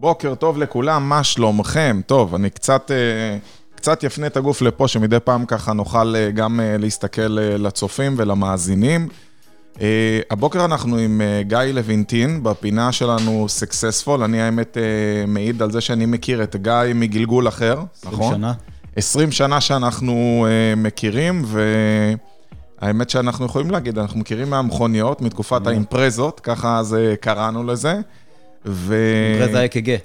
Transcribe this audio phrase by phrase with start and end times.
[0.00, 2.00] בוקר טוב לכולם, מה שלומכם?
[2.06, 3.38] טוב, אני קצת, אה,
[3.74, 9.08] קצת יפנה את הגוף לפה, שמדי פעם ככה נוכל אה, גם אה, להסתכל לצופים ולמאזינים.
[10.30, 14.22] הבוקר אנחנו עם גיא לוינטין, בפינה שלנו סקסספול.
[14.22, 14.76] אני האמת
[15.26, 18.26] מעיד על זה שאני מכיר את גיא מגלגול אחר, 20 נכון?
[18.26, 18.52] 20 שנה.
[18.96, 20.46] 20 שנה שאנחנו
[20.76, 21.44] מכירים,
[22.82, 28.00] והאמת שאנחנו יכולים להגיד, אנחנו מכירים מהמכוניות, מתקופת האימפרזות, ככה זה קראנו לזה.
[28.66, 28.94] ו...
[29.34, 29.96] אימפרזה אק"ג.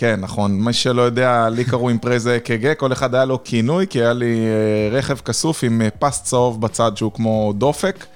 [0.00, 0.60] כן, נכון.
[0.60, 4.46] מי שלא יודע, לי קראו אימפרזה אק"ג, כל אחד היה לו כינוי, כי היה לי
[4.46, 8.06] אה, רכב כסוף עם אה, פס צהוב בצד שהוא כמו דופק.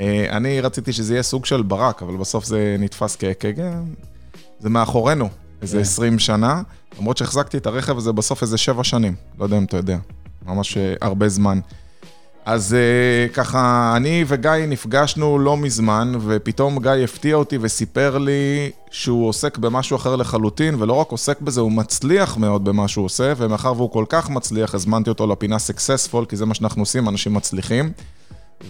[0.00, 3.62] אה, אני רציתי שזה יהיה סוג של ברק, אבל בסוף זה נתפס כאק"ג.
[4.60, 5.28] זה מאחורינו,
[5.62, 6.18] איזה 20 כן.
[6.18, 6.62] שנה,
[6.98, 9.14] למרות שהחזקתי את הרכב הזה בסוף איזה 7 שנים.
[9.38, 9.98] לא יודע אם אתה יודע,
[10.46, 11.60] ממש הרבה זמן.
[12.48, 19.28] אז אה, ככה, אני וגיא נפגשנו לא מזמן, ופתאום גיא הפתיע אותי וסיפר לי שהוא
[19.28, 23.72] עוסק במשהו אחר לחלוטין, ולא רק עוסק בזה, הוא מצליח מאוד במה שהוא עושה, ומאחר
[23.76, 27.92] והוא כל כך מצליח, הזמנתי אותו לפינה successful, כי זה מה שאנחנו עושים, אנשים מצליחים.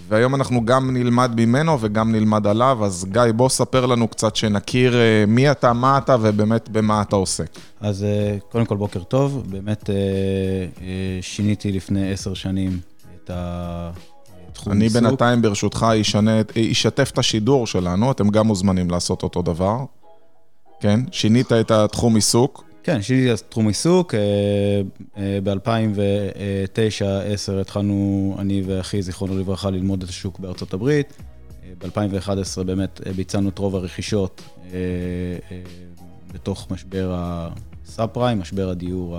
[0.08, 4.92] והיום אנחנו גם נלמד ממנו וגם נלמד עליו, אז גיא, בוא ספר לנו קצת שנכיר
[4.92, 7.50] uh, מי אתה, מה אתה ובאמת במה אתה עוסק.
[7.80, 8.06] אז
[8.38, 9.90] uh, קודם כל בוקר טוב, באמת
[11.20, 12.78] שיניתי לפני עשר שנים
[13.34, 15.02] התחום אני עיסוק.
[15.02, 15.86] בינתיים, ברשותך,
[16.72, 19.76] אשתף את השידור שלנו, אתם גם מוזמנים לעשות אותו דבר.
[20.80, 22.64] כן, שינית את התחום עיסוק.
[22.82, 24.14] כן, שיניתי את תחום עיסוק.
[25.16, 31.16] ב-2009-2010 התחלנו, אני ואחי, זיכרונו לברכה, ללמוד את השוק בארצות הברית.
[31.78, 34.42] ב-2011 באמת ביצענו את רוב הרכישות
[36.34, 39.18] בתוך משבר הסאב פריים, משבר הדיור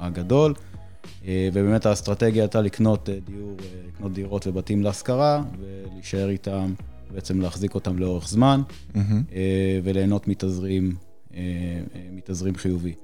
[0.00, 0.54] הגדול.
[1.26, 6.74] אה, ובאמת האסטרטגיה הייתה לקנות אה, דיור, אה, לקנות דירות ובתים להשכרה, ולהישאר איתם,
[7.14, 8.98] בעצם להחזיק אותם לאורך זמן, mm-hmm.
[9.84, 10.94] וליהנות מתזרים,
[12.12, 12.94] מתזרים חיובי.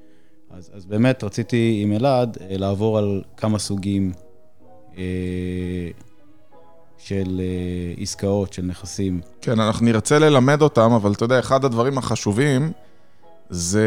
[0.51, 4.13] אז, אז באמת רציתי עם אלעד לעבור על כמה סוגים
[6.99, 7.41] של
[7.99, 9.21] עסקאות, של נכסים.
[9.41, 12.73] כן, אנחנו נרצה ללמד אותם, אבל אתה יודע, אחד הדברים החשובים
[13.53, 13.87] זה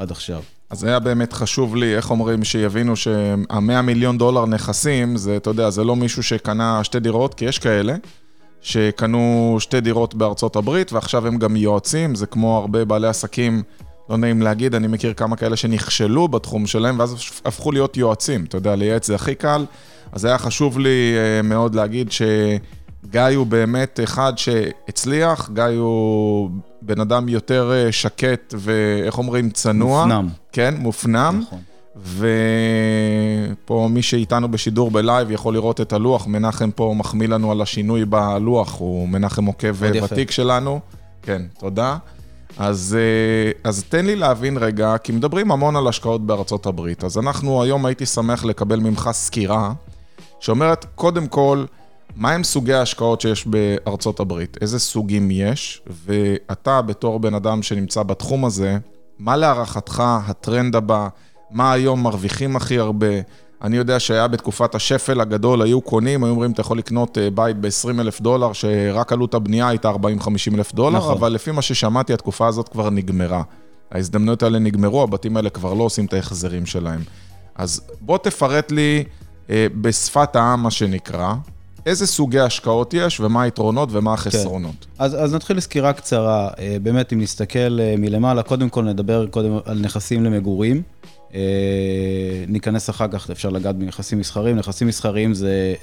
[0.01, 0.41] עד עכשיו.
[0.69, 5.69] אז היה באמת חשוב לי, איך אומרים, שיבינו שהמאה מיליון דולר נכסים, זה, אתה יודע,
[5.69, 7.95] זה לא מישהו שקנה שתי דירות, כי יש כאלה,
[8.61, 13.63] שקנו שתי דירות בארצות הברית, ועכשיו הם גם יועצים, זה כמו הרבה בעלי עסקים,
[14.09, 17.15] לא נעים להגיד, אני מכיר כמה כאלה שנכשלו בתחום שלהם, ואז
[17.45, 19.65] הפכו להיות יועצים, אתה יודע, לייעץ זה הכי קל.
[20.11, 22.21] אז היה חשוב לי אה, מאוד להגיד ש...
[23.09, 26.49] גיא הוא באמת אחד שהצליח, גיא הוא
[26.81, 30.05] בן אדם יותר אה, שקט ואיך אומרים, צנוע.
[30.05, 30.27] מופנם.
[30.51, 31.41] כן, מופנם.
[31.47, 31.59] נכון.
[33.61, 38.05] ופה מי שאיתנו בשידור בלייב יכול לראות את הלוח, מנחם פה מחמיא לנו על השינוי
[38.05, 40.79] בלוח, הוא מנחם עוקב ותיק שלנו.
[41.21, 41.97] כן, תודה.
[42.57, 47.17] אז, אה, אז תן לי להבין רגע, כי מדברים המון על השקעות בארצות הברית, אז
[47.17, 49.73] אנחנו היום הייתי שמח לקבל ממך סקירה
[50.39, 51.65] שאומרת, קודם כל,
[52.15, 54.57] מה הם סוגי ההשקעות שיש בארצות הברית?
[54.61, 55.81] איזה סוגים יש?
[55.87, 58.77] ואתה, בתור בן אדם שנמצא בתחום הזה,
[59.19, 61.07] מה להערכתך הטרנד הבא?
[61.51, 63.07] מה היום מרוויחים הכי הרבה?
[63.61, 67.57] אני יודע שהיה בתקופת השפל הגדול, היו קונים, היו אומרים, אתה יכול לקנות אה, בית
[67.57, 69.95] ב-20 אלף דולר, שרק עלות הבנייה הייתה 40-50
[70.55, 71.17] אלף דולר, נכון.
[71.17, 73.43] אבל לפי מה ששמעתי, התקופה הזאת כבר נגמרה.
[73.91, 77.01] ההזדמנויות האלה נגמרו, הבתים האלה כבר לא עושים את ההחזרים שלהם.
[77.55, 79.03] אז בוא תפרט לי
[79.49, 81.33] אה, בשפת העם, מה שנקרא,
[81.85, 84.75] איזה סוגי השקעות יש ומה היתרונות ומה החסרונות.
[84.81, 85.03] כן.
[85.03, 86.49] אז, אז נתחיל לסקירה קצרה.
[86.59, 90.81] אה, באמת, אם נסתכל אה, מלמעלה, קודם כל נדבר קודם על נכסים למגורים.
[91.33, 91.39] אה,
[92.47, 94.55] ניכנס אחר כך, אפשר לגעת בנכסים מסחריים.
[94.55, 95.73] נכסים מסחריים זה,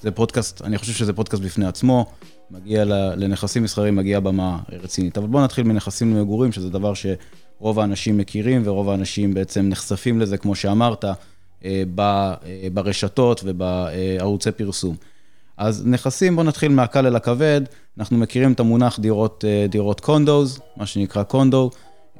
[0.00, 2.06] זה פודקאסט, אני חושב שזה פודקאסט בפני עצמו.
[2.50, 2.84] מגיע
[3.16, 5.18] לנכסים מסחריים, מגיע במה רצינית.
[5.18, 10.36] אבל בואו נתחיל מנכסים למגורים, שזה דבר שרוב האנשים מכירים ורוב האנשים בעצם נחשפים לזה,
[10.36, 11.04] כמו שאמרת,
[12.72, 14.96] ברשתות ובערוצי פרסום.
[15.58, 17.60] אז נכסים, בואו נתחיל מהקל אל הכבד.
[17.98, 21.70] אנחנו מכירים את המונח דירות, אה, דירות קונדוז, מה שנקרא קונדו,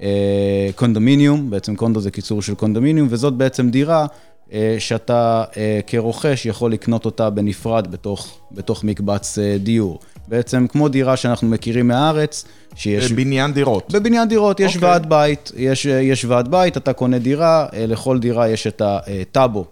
[0.03, 4.07] אה, קונדומיניום, בעצם קונדו זה קיצור של קונדומיניום, וזאת בעצם דירה
[4.53, 5.45] אה, שאתה
[5.87, 10.01] כרוכש יכול לקנות אותה בנפרד בתוך, בתוך מקבץ דיור.
[10.29, 12.45] בעצם כמו דירה שאנחנו מכירים מהארץ,
[12.75, 13.13] שיש...
[13.13, 13.93] בבניין דירות.
[13.93, 14.75] בבניין דירות, יש okay.
[14.75, 14.89] אוקיי.
[14.89, 19.65] ועד בית, יש, יש ועד בית, אתה קונה דירה, לכל דירה יש את הטאבו,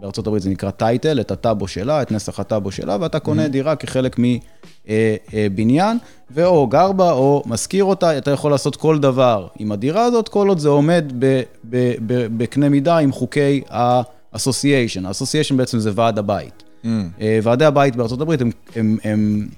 [0.00, 3.48] בארצות הברית זה נקרא טייטל, את הטאבו שלה, את נסח הטאבו שלה, ואתה קונה mm-hmm.
[3.48, 4.16] דירה כחלק
[4.88, 5.98] מבניין,
[6.30, 10.48] ואו גר בה או משכיר אותה, אתה יכול לעשות כל דבר עם הדירה הזאת, כל
[10.48, 11.12] עוד זה עומד
[12.36, 15.06] בקנה מידה עם חוקי ה-association.
[15.06, 16.62] ה-association בעצם זה ועד הבית.
[16.84, 16.88] Mm.
[17.42, 19.48] ועדי הבית בארצות הברית הם, הם, הם,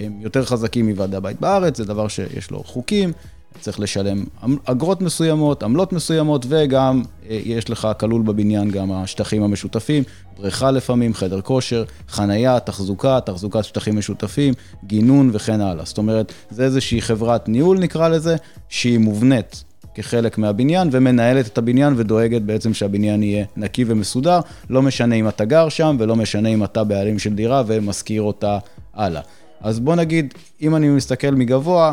[0.00, 3.12] הם יותר חזקים מוועדי הבית בארץ, זה דבר שיש לו חוקים.
[3.60, 4.24] צריך לשלם
[4.64, 10.02] אגרות מסוימות, עמלות מסוימות, וגם אה, יש לך כלול בבניין גם השטחים המשותפים,
[10.38, 14.54] בריכה לפעמים, חדר כושר, חנייה, תחזוקה, תחזוקת שטחים משותפים,
[14.84, 15.84] גינון וכן הלאה.
[15.84, 18.36] זאת אומרת, זה איזושהי חברת ניהול נקרא לזה,
[18.68, 19.64] שהיא מובנית
[19.94, 24.40] כחלק מהבניין ומנהלת את הבניין ודואגת בעצם שהבניין יהיה נקי ומסודר,
[24.70, 28.58] לא משנה אם אתה גר שם ולא משנה אם אתה בעלים של דירה ומשכיר אותה
[28.94, 29.22] הלאה.
[29.60, 31.92] אז בוא נגיד, אם אני מסתכל מגבוה,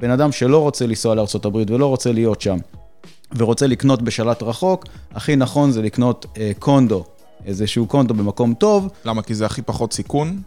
[0.00, 2.56] בן אדם שלא רוצה לנסוע לארה"ב ולא רוצה להיות שם,
[3.36, 7.04] ורוצה לקנות בשלט רחוק, הכי נכון זה לקנות אה, קונדו,
[7.46, 8.88] איזשהו קונדו במקום טוב.
[9.04, 9.22] למה?
[9.22, 10.40] כי זה הכי פחות סיכון?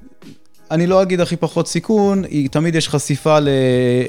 [0.72, 3.48] אני לא אגיד הכי פחות סיכון, היא, תמיד יש חשיפה ל...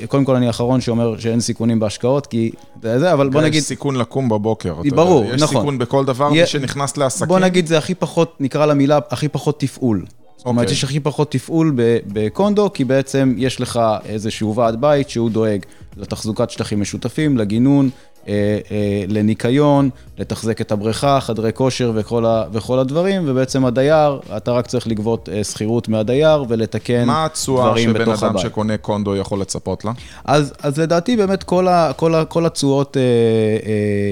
[0.08, 2.50] קודם כל אני האחרון שאומר שאין סיכונים בהשקעות, כי
[2.82, 3.58] זה, אבל בוא נגיד...
[3.58, 5.34] יש סיכון לקום בבוקר, ברור, יודע.
[5.34, 5.56] יש נכון.
[5.56, 7.28] יש סיכון בכל דבר, מי שנכנס לעסקים.
[7.28, 10.04] בוא נגיד זה הכי פחות, נקרא למילה, הכי פחות תפעול.
[10.44, 10.76] זאת אומרת, אוקיי.
[10.76, 11.72] יש הכי פחות תפעול
[12.06, 15.60] בקונדו, כי בעצם יש לך איזשהו ועד בית שהוא דואג
[15.96, 17.90] לתחזוקת שטחים משותפים, לגינון,
[18.28, 24.52] אה, אה, לניקיון, לתחזק את הבריכה, חדרי כושר וכל, ה, וכל הדברים, ובעצם הדייר, אתה
[24.52, 29.84] רק צריך לגבות אה, שכירות מהדייר ולתקן מה התשואה שבן אדם שקונה קונדו יכול לצפות
[29.84, 29.92] לה?
[30.24, 32.96] אז, אז לדעתי באמת כל, ה, כל, ה, כל התשואות...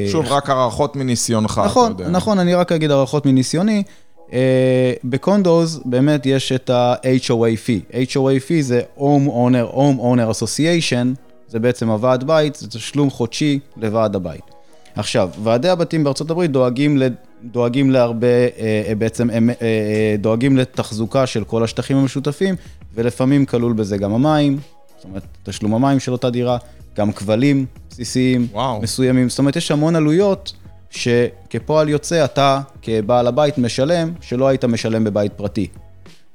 [0.09, 2.13] שוב, רק הערכות מניסיונך, נכון, אתה יודע.
[2.13, 3.83] נכון, אני רק אגיד הערכות מניסיוני.
[4.33, 4.35] Uh,
[5.05, 7.95] בקונדוז באמת יש את ה-HOA fee.
[7.95, 11.07] HOA fee זה Home Owner, Home Owner Association,
[11.49, 14.43] זה בעצם הוועד בית, זה תשלום חודשי לוועד הבית.
[14.95, 17.03] עכשיו, ועדי הבתים בארצות הברית דואגים,
[17.45, 22.55] דואגים להרבה, אה, אה, בעצם הם אה, אה, דואגים לתחזוקה של כל השטחים המשותפים,
[22.95, 24.59] ולפעמים כלול בזה גם המים,
[24.97, 26.59] זאת אומרת, תשלום המים של אותה דירה,
[26.97, 28.83] גם כבלים בסיסיים וואו.
[28.83, 30.53] מסוימים, זאת אומרת, יש המון עלויות
[30.93, 35.69] שכפועל יוצא אתה כבעל הבית משלם, שלא היית משלם בבית פרטי.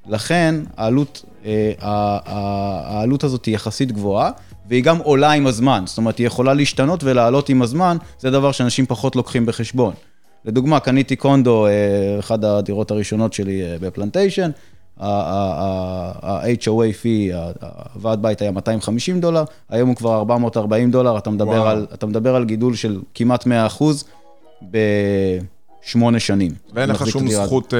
[0.07, 1.71] לכן העלות, אה,
[2.85, 4.31] העלות הזאת היא יחסית גבוהה,
[4.69, 5.83] והיא גם עולה עם הזמן.
[5.85, 9.93] זאת אומרת, היא יכולה להשתנות ולעלות עם הזמן, זה דבר שאנשים פחות לוקחים בחשבון.
[10.45, 11.71] לדוגמה, קניתי קונדו, אה,
[12.19, 14.51] אחת הדירות הראשונות שלי אה, בפלנטיישן,
[14.99, 16.67] ה-HOA
[17.03, 17.35] fee,
[17.93, 22.35] הוועד בית היה 250 דולר, היום הוא כבר 440 דולר, אתה מדבר, על, אתה מדבר
[22.35, 24.03] על גידול של כמעט 100 אחוז.
[24.61, 26.51] בשמונה שנים.
[26.73, 27.79] ואין לך שום זכות אה,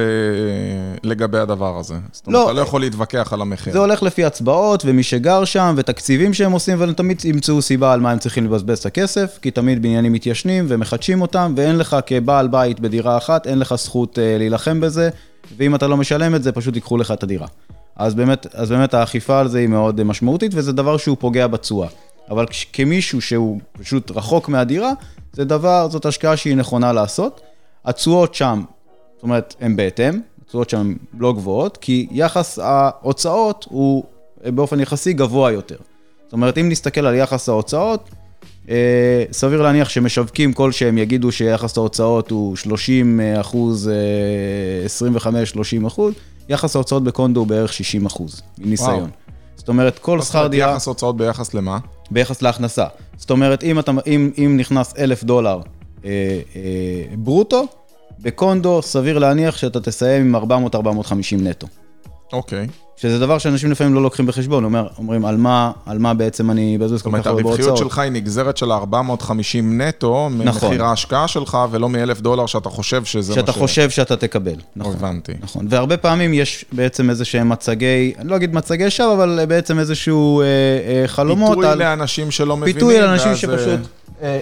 [1.02, 1.94] לגבי הדבר הזה.
[2.12, 3.72] זאת אומרת, לא, אתה לא יכול להתווכח על המחיר.
[3.72, 8.00] זה הולך לפי הצבעות, ומי שגר שם, ותקציבים שהם עושים, והם תמיד ימצאו סיבה על
[8.00, 12.48] מה הם צריכים לבזבז את הכסף, כי תמיד בניינים מתיישנים ומחדשים אותם, ואין לך כבעל
[12.48, 15.10] בית בדירה אחת, אין לך זכות אה, להילחם בזה,
[15.56, 17.46] ואם אתה לא משלם את זה, פשוט ייקחו לך את הדירה.
[17.96, 21.88] אז באמת, אז באמת האכיפה על זה היא מאוד משמעותית, וזה דבר שהוא פוגע בתשואה.
[22.30, 24.92] אבל כמישהו שהוא פשוט רחוק מהדירה,
[25.32, 27.40] זה דבר, זאת השקעה שהיא נכונה לעשות.
[27.84, 28.62] התשואות שם,
[29.14, 34.04] זאת אומרת, הן בהתאם, התשואות שם לא גבוהות, כי יחס ההוצאות הוא
[34.44, 35.76] באופן יחסי גבוה יותר.
[36.24, 38.08] זאת אומרת, אם נסתכל על יחס ההוצאות,
[38.70, 43.90] אה, סביר להניח שמשווקים כל שהם יגידו שיחס ההוצאות הוא 30 אחוז,
[44.86, 46.14] 25-30 אה, אחוז,
[46.48, 48.98] יחס ההוצאות בקונדו הוא בערך 60 אחוז, מניסיון.
[48.98, 49.27] וואו.
[49.68, 50.72] זאת אומרת, כל שכר דירה...
[50.72, 51.78] יחס הוצאות ביחס למה?
[52.10, 52.86] ביחס להכנסה.
[53.16, 55.60] זאת אומרת, אם, אתה, אם, אם נכנס אלף דולר
[56.04, 56.10] אה,
[56.56, 57.66] אה, ברוטו,
[58.18, 60.76] בקונדו סביר להניח שאתה תסיים עם 400-450
[61.42, 61.66] נטו.
[62.32, 62.66] אוקיי.
[63.00, 66.76] שזה דבר שאנשים לפעמים לא לוקחים בחשבון, אומר, אומרים, על מה, על מה בעצם אני
[66.76, 67.90] מבזבז זאת כל אומרת, כך הרבה הרווחיות בהוצאות.
[67.90, 70.46] שלך היא נגזרת של 450 נטו, נכון.
[70.46, 73.40] ממחיר ההשקעה שלך, ולא מ-1,000 דולר שאתה חושב שזה מה ש...
[73.40, 74.54] שאתה חושב שאתה תקבל.
[74.76, 74.94] נכון.
[74.94, 75.32] הבנתי.
[75.40, 79.78] נכון, והרבה פעמים יש בעצם איזה שהם מצגי, אני לא אגיד מצגי שווא, אבל בעצם
[79.78, 81.78] איזשהו אה, אה, חלומות פיתוי על...
[81.78, 82.74] לאנשים שלא מבינים.
[82.74, 83.80] פיתוי לאנשים ואז, שפשוט,
[84.22, 84.38] אה,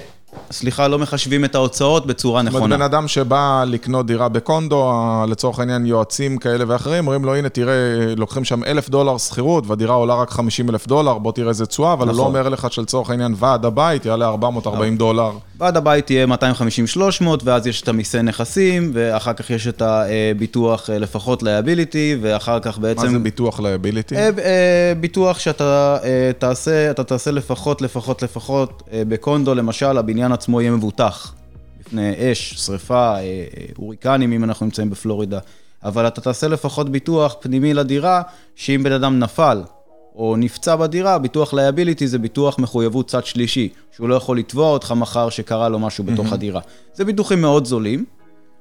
[0.50, 2.76] סליחה, לא מחשבים את ההוצאות בצורה זאת אומרת, נכונה.
[2.76, 4.92] בן אדם שבא לקנות דירה ב condo,
[5.28, 7.74] לצורך העניין יועצים כאלה ואחרים, אומרים לו, הנה, תראה,
[8.16, 11.92] לוקחים שם אלף דולר שכירות, והדירה עולה רק 50 אלף דולר, בוא תראה איזה תשואה,
[11.92, 12.26] אבל לא נכון.
[12.26, 15.30] אומר לך שלצורך העניין ועד הבית יעלה 440 דולר.
[15.58, 20.98] ועד הבית יהיה 250-300, ואז יש את המיסי נכסים, ואחר כך יש את הביטוח אה,
[20.98, 23.02] לפחות liability, ואחר כך בעצם...
[23.02, 24.16] מה זה ביטוח liability?
[24.16, 29.98] אה, אה, ביטוח שאתה אה, תעשה, אתה תעשה לפחות, לפחות, לפחות, אה, ב condo למשל,
[29.98, 31.34] הבניין עצמו יהיה מבוטח.
[31.80, 33.44] בפני אש, שריפה, אה, אה,
[33.76, 35.38] הוריקנים, אם אנחנו נמצאים בפלורידה.
[35.84, 38.22] אבל אתה תעשה לפחות ביטוח פנימי לדירה,
[38.54, 39.62] שאם בן אדם נפל
[40.14, 44.92] או נפצע בדירה, ביטוח liability זה ביטוח מחויבות צד שלישי, שהוא לא יכול לתבוע אותך
[44.92, 46.60] מחר שקרה לו משהו בתוך הדירה.
[46.94, 48.04] זה ביטוחים מאוד זולים.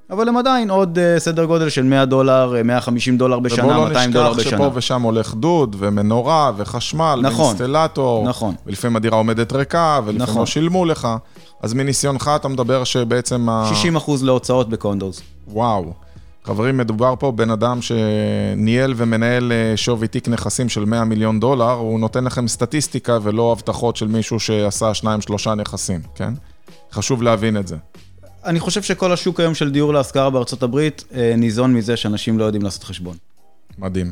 [0.09, 3.77] אבל הם עדיין עוד אה, סדר גודל של 100 דולר, אה, 150 דולר ובואו בשנה,
[3.77, 4.57] לא 200 דולר נשכח בשנה.
[4.57, 8.29] שפה ושם הולך דוד, ומנורה, וחשמל, נכון, ואינסטלטור.
[8.29, 8.55] נכון.
[8.65, 10.39] ולפעמים הדירה עומדת ריקה, ולפעמים נכון.
[10.39, 11.07] לא שילמו לך.
[11.61, 13.69] אז מניסיונך אתה מדבר שבעצם ה...
[13.69, 15.21] 60 אחוז להוצאות בקונדוס.
[15.47, 15.93] וואו.
[16.43, 21.71] חברים, מדובר פה בן אדם שניהל ומנהל אה, שווי תיק נכסים של 100 מיליון דולר,
[21.71, 26.33] הוא נותן לכם סטטיסטיקה ולא הבטחות של מישהו שעשה שניים, שלושה נכסים, כן?
[26.91, 27.75] חשוב להבין את זה.
[28.45, 32.43] אני חושב שכל השוק היום של דיור להשכרה בארצות הברית אה, ניזון מזה שאנשים לא
[32.43, 33.17] יודעים לעשות חשבון.
[33.77, 34.11] מדהים.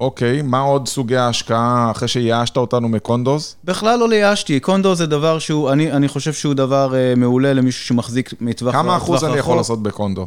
[0.00, 3.56] אוקיי, מה עוד סוגי ההשקעה אחרי שייאשת אותנו מקונדוס?
[3.64, 7.84] בכלל לא לייאשתי, קונדו זה דבר שהוא, אני, אני חושב שהוא דבר אה, מעולה למישהו
[7.84, 9.56] שמחזיק מטווח כמה אחוז אני יכול רחוק.
[9.56, 10.26] לעשות בקונדו?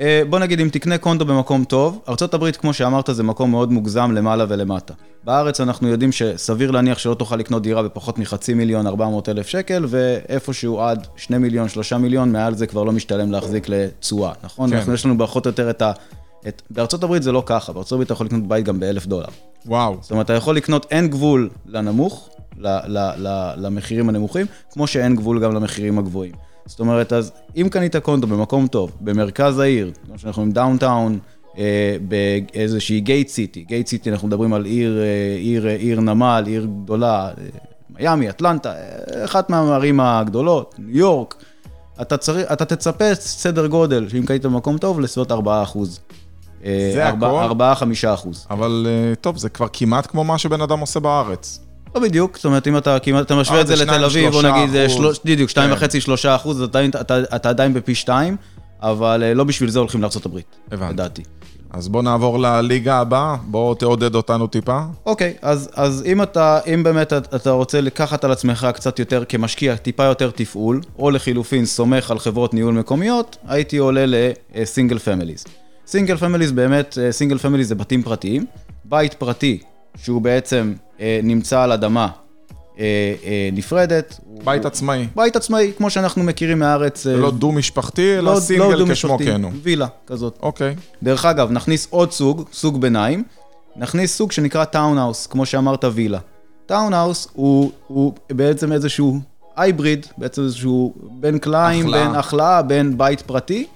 [0.00, 4.12] אה, בוא נגיד, אם תקנה קונדו במקום טוב, ארה"ב, כמו שאמרת, זה מקום מאוד מוגזם
[4.12, 4.94] למעלה ולמטה.
[5.24, 9.84] בארץ אנחנו יודעים שסביר להניח שלא תוכל לקנות דירה בפחות מחצי מיליון, 400 אלף שקל,
[9.88, 14.70] ואיפשהו עד 2 מיליון, 3 מיליון, מעל זה כבר לא משתלם להחזיק לתשואה, נכון?
[14.70, 14.76] כן.
[14.76, 15.92] אנחנו, יש לנו פחות או יותר את ה...
[16.48, 16.62] את...
[16.70, 19.28] בארצות הברית זה לא ככה, בארצות הברית אתה יכול לקנות בית גם באלף דולר.
[19.66, 19.96] וואו.
[20.00, 25.16] זאת אומרת, אתה יכול לקנות, אין גבול לנמוך, ל, ל, ל, למחירים הנמוכים, כמו שאין
[25.16, 26.32] גבול גם למחירים הגבוהים.
[26.66, 31.18] זאת אומרת, אז אם קנית condo במקום טוב, במרכז העיר, כמו שאנחנו עם downtown,
[31.58, 36.44] אה, באיזושהי gate city, gate city אנחנו מדברים על עיר, אה, עיר, אה, עיר נמל,
[36.46, 37.32] עיר גדולה, אה,
[37.98, 41.34] מיאמי, אטלנטה, אה, אחת מהערים הגדולות, ניו יורק,
[42.00, 46.00] אתה, צריך, אתה תצפה סדר גודל, שאם קנית במקום טוב, לסביבות 4 אחוז.
[46.64, 47.40] אה, זה הכל?
[48.04, 48.46] 4-5 אחוז.
[48.50, 51.65] אבל אה, טוב, זה כבר כמעט כמו מה שבן אדם עושה בארץ.
[51.96, 54.42] לא בדיוק, זאת אומרת, אם אתה כמעט, אתה משווה אה, את זה לתל אביב, בוא
[54.42, 54.70] נגיד,
[55.24, 55.76] בדיוק, שתיים כן.
[55.76, 56.62] וחצי, שלושה אחוז,
[57.34, 58.36] אתה עדיין- בפי שתיים,
[58.82, 60.38] אבל אה, לא בשביל זה הולכים לארה"ב.
[60.90, 61.22] לדעתי.
[61.70, 64.80] אז בוא נעבור לליגה הבאה, בוא תעודד אותנו טיפה.
[65.06, 69.76] אוקיי, אז, אז אם אתה, אם באמת אתה- רוצה לקחת על עצמך קצת יותר כמשקיע,
[69.76, 74.04] טיפה יותר תפעול, או לחילופין סומך על חברות ניהול מקומיות, הייתי עולה
[74.54, 75.44] ל single families.
[75.86, 78.46] single families באמת, single families זה בתים פרטיים.
[78.84, 79.58] בית פרטי,
[80.02, 80.85] שהוא בעצם אה,
[81.22, 82.08] נמצא על אדמה
[82.78, 82.84] אה,
[83.24, 84.20] אה, נפרדת.
[84.26, 85.06] הוא- בית עצמאי.
[85.16, 87.04] בית עצמאי, כמו שאנחנו מכירים מהארץ.
[87.04, 89.52] זה אה, לא דו-משפחתי, אלא לא סינגל דו כשמו כן הוא.
[89.62, 90.38] וילה כזאת.
[90.42, 90.74] אוקיי.
[91.02, 93.24] דרך אגב, נכניס עוד סוג, סוג ביניים,
[93.76, 96.18] נכניס סוג שנקרא townhouse, כמו שאמרת וילה.
[96.66, 99.18] townhouse הוא, הוא בעצם איזשהו
[99.56, 101.32] hybrid, בעצם איזשהו בן כלאיים.
[101.32, 103.66] בין הכלאה, בין בית פרטי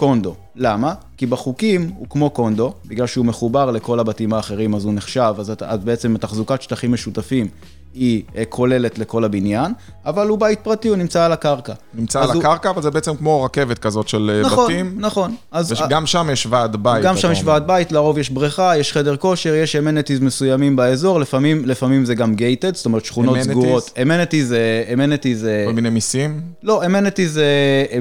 [0.00, 0.34] ל condo.
[0.56, 0.94] למה?
[1.16, 5.50] כי בחוקים הוא כמו condo, בגלל שהוא מחובר לכל הבתים האחרים אז הוא נחשב, אז,
[5.50, 7.48] אתה, אז בעצם תחזוקת שטחים משותפים
[7.94, 9.72] היא אה, כוללת לכל הבניין,
[10.06, 11.72] אבל הוא בית פרטי, הוא נמצא על הקרקע.
[11.94, 14.94] נמצא על הוא- הקרקע, אבל זה בעצם כמו רכבת כזאת של אה, נכון, בתים.
[14.98, 15.34] נכון.
[15.52, 17.04] אז וגם שם יש ועד בית.
[17.04, 17.42] גם שם יש.
[17.44, 22.14] ועד בית, לרוב יש בריכה, יש חדר כושר, יש amenities מסוימים באזור, לפעמים, לפעמים זה
[22.14, 23.42] גם gated, זאת אומרת שכונות Amenities?
[23.44, 23.90] סגורות.
[24.02, 24.54] amenities
[24.92, 26.40] amenities זה, כל מיני מיסים.
[26.62, 27.44] לא, amenities זה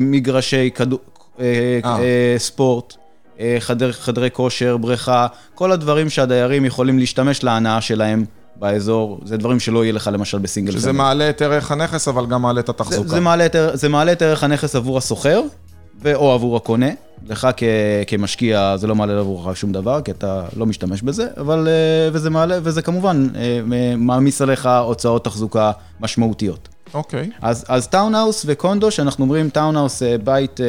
[0.02, 1.00] מגרשי כדור,
[2.38, 2.96] ספורט,
[3.40, 9.60] אה, חדר, חדרי כושר, בריכה, כל הדברים שהדיירים יכולים להשתמש להנאה שלהם באזור, זה דברים
[9.60, 10.98] שלא יהיה לך למשל בסינגל שזה פמילי.
[10.98, 13.10] מעלה את ערך הנכס, אבל גם מעלה את זה, התחזוקה.
[13.10, 15.42] זה, מעלה את, זה מעלה את ערך הנכס עבור הסוחר,
[16.02, 16.90] ו- או עבור הקונה.
[17.28, 17.64] לך כ-
[18.08, 22.30] כמשקיע זה לא מעלה עבורך שום דבר, כי אתה לא משתמש בזה, אבל, אה, וזה
[22.30, 23.60] מעלה, וזה כמובן אה,
[23.98, 26.70] מעמיס עליך הוצאות תחזוקה משמעותיות.
[26.94, 27.30] אוקיי.
[27.42, 30.60] אז, אז townhouse ו condo, שאנחנו אומרים townhouse אה, בית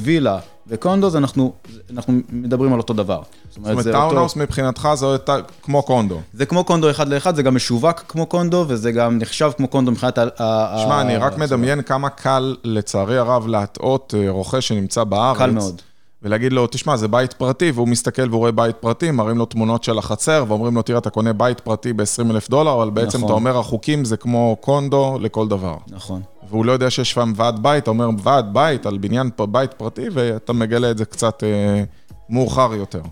[0.00, 0.38] וילה,
[0.70, 1.52] ו condos אנחנו,
[1.90, 3.22] אנחנו מדברים על אותו דבר.
[3.50, 4.40] זאת אומרת, townhouse אותו...
[4.40, 5.06] מבחינתך זה
[5.62, 6.20] כמו condo.
[6.32, 9.90] זה כמו condo אחד לאחד, זה גם משווק כמו condo, וזה גם נחשב כמו condo
[9.90, 10.78] מבחינת ה...
[10.84, 15.38] שמע, אני רק מדמיין כמה קל, לצערי הרב, להטעות אה, רוכש שנמצא בארץ.
[15.38, 15.82] קל מאוד.
[16.22, 19.84] ולהגיד לו, תשמע, זה בית פרטי, והוא מסתכל והוא רואה בית פרטי, מראים לו תמונות
[19.84, 23.24] של החצר, ואומרים לו, תראה, אתה קונה בית פרטי ב-20 אלף דולר, אבל בעצם נכון.
[23.24, 25.76] אתה אומר, החוקים זה כמו condo לכל דבר.
[25.88, 26.22] נכון.
[26.50, 30.06] והוא לא יודע שיש שם ועד בית, אתה אומר, ועד בית על בניין בית פרטי,
[30.12, 31.84] ואתה מגלה את זה קצת אה,
[32.28, 33.02] מאוחר יותר.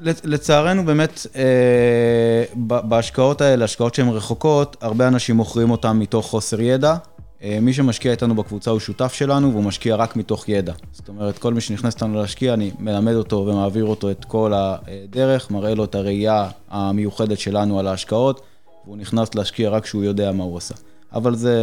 [0.00, 6.96] לצערנו באמת, אה, בהשקעות האלה, השקעות שהן רחוקות, הרבה אנשים מוכרים אותן מתוך חוסר ידע.
[7.42, 10.72] אה, מי שמשקיע איתנו בקבוצה הוא שותף שלנו, והוא משקיע רק מתוך ידע.
[10.92, 15.50] זאת אומרת, כל מי שנכנס איתנו להשקיע, אני מלמד אותו ומעביר אותו את כל הדרך,
[15.50, 18.40] מראה לו את הראייה המיוחדת שלנו על ההשקעות,
[18.84, 20.74] והוא נכנס להשקיע רק כשהוא יודע מה הוא עשה.
[21.14, 21.56] אבל זה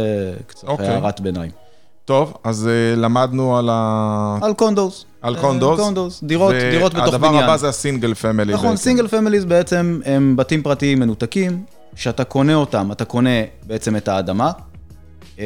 [0.46, 0.70] קצת okay.
[0.70, 0.86] אוקיי.
[0.86, 1.50] הערת ביניים.
[2.04, 4.38] טוב, אז uh, למדנו על ה...
[4.42, 5.04] על condos.
[5.22, 5.78] על condos.
[5.78, 7.22] Uh, condos, דירות, ו- דירות בתוך בניין.
[7.22, 8.52] והדבר הבא זה ה single family.
[8.52, 8.82] נכון, בעצם.
[8.82, 11.64] סינגל פמיליז בעצם הם בתים פרטיים מנותקים,
[11.96, 13.30] שאתה קונה אותם, אתה קונה
[13.66, 14.52] בעצם את האדמה,
[15.38, 15.44] אה,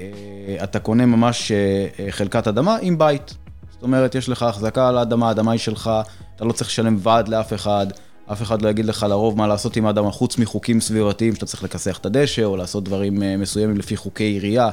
[0.00, 3.34] אה, אתה קונה ממש אה, חלקת אדמה עם בית.
[3.70, 5.90] זאת אומרת, יש לך החזקה על האדמה, האדמה היא שלך,
[6.36, 7.86] אתה לא צריך לשלם ועד לאף אחד,
[8.32, 11.62] אף אחד לא יגיד לך לרוב מה לעשות עם האדמה, חוץ מחוקים סביבתיים, שאתה צריך
[11.62, 14.70] לכסח את הדשא, או לעשות דברים מסוימים לפי חוקי עירייה,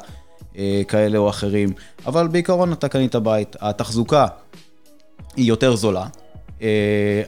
[0.87, 1.73] כאלה או אחרים.
[2.05, 4.27] אבל בעיקרון אתה קנית בית, התחזוקה
[5.35, 6.07] היא יותר זולה,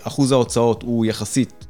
[0.04, 1.66] אחוז ההוצאות הוא יחסית,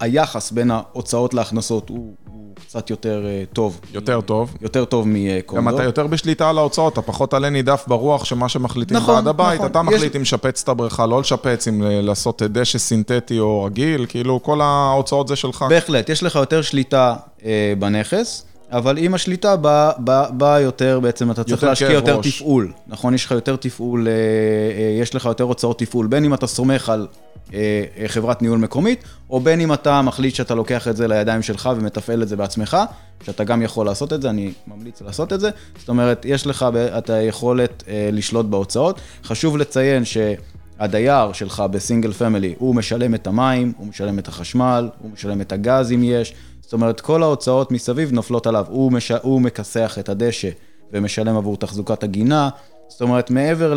[0.00, 2.14] היחס בין ההוצאות להכנסות הוא
[2.60, 3.80] קצת יותר אה, טוב.
[3.92, 4.56] יותר טוב.
[4.60, 5.68] יותר טוב מקונדו.
[5.70, 9.28] גם אתה יותר בשליטה על ההוצאות, אתה פחות עלה נידף ברוח שמה שמחליטים נכון, בעד
[9.28, 9.70] הבית, נכון.
[9.70, 10.16] אתה מחליט יש...
[10.16, 15.28] אם לשפץ את הבריכה, לא לשפץ, אם לעשות דשא סינתטי או רגיל, כאילו כל ההוצאות
[15.28, 15.64] זה שלך.
[15.68, 18.44] בהחלט, יש לך יותר שליטה אה, בנכס.
[18.70, 22.36] אבל עם השליטה בא, בא, בא יותר, בעצם אתה צריך להשקיע יותר ראש.
[22.36, 23.14] תפעול, נכון?
[23.14, 26.88] יש לך יותר תפעול, אה, אה, יש לך יותר הוצאות תפעול, בין אם אתה סומך
[26.88, 27.06] על
[27.54, 31.70] אה, חברת ניהול מקומית, או בין אם אתה מחליט שאתה לוקח את זה לידיים שלך
[31.76, 32.76] ומתפעל את זה בעצמך,
[33.24, 35.50] שאתה גם יכול לעשות את זה, אני ממליץ לעשות את זה.
[35.78, 39.00] זאת אומרת, יש לך את היכולת לשלוט בהוצאות.
[39.24, 45.10] חשוב לציין שהדייר שלך בסינגל פמילי, הוא משלם את המים, הוא משלם את החשמל, הוא
[45.10, 46.34] משלם את הגז אם יש.
[46.68, 48.66] זאת אומרת, כל ההוצאות מסביב נופלות עליו.
[48.68, 49.10] הוא, מש...
[49.10, 50.48] הוא מכסח את הדשא
[50.92, 52.48] ומשלם עבור תחזוקת הגינה.
[52.88, 53.74] זאת אומרת, מעבר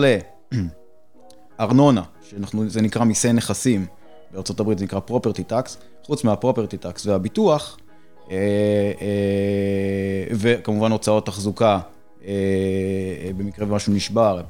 [1.59, 2.03] לארנונה,
[2.69, 3.85] שזה נקרא מיסי נכסים,
[4.31, 7.77] בארה"ב זה נקרא property tax, חוץ מה-property tax והביטוח,
[8.31, 8.35] אה,
[9.01, 11.79] אה, וכמובן הוצאות תחזוקה,
[12.25, 12.33] אה,
[13.37, 14.41] במקרה ומשהו נשבר,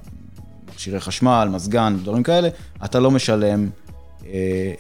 [0.70, 2.50] מכשירי חשמל, מזגן, דברים כאלה,
[2.86, 3.70] אתה לא משלם